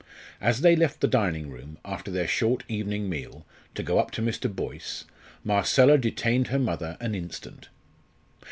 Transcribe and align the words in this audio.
As 0.41 0.61
they 0.61 0.75
left 0.75 0.99
the 0.99 1.07
dining 1.07 1.51
room, 1.51 1.77
after 1.85 2.09
their 2.09 2.25
short 2.27 2.63
evening 2.67 3.07
meal, 3.07 3.45
to 3.75 3.83
go 3.83 3.99
up 3.99 4.09
to 4.17 4.21
Mr. 4.23 4.51
Boyce, 4.51 5.05
Marcella 5.43 5.99
detained 5.99 6.47
her 6.47 6.57
mother 6.57 6.97
an 6.99 7.13
instant. 7.13 7.69